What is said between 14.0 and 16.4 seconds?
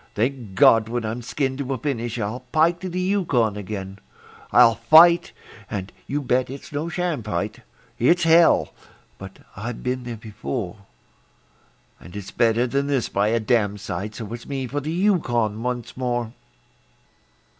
So me for the Yukon once more.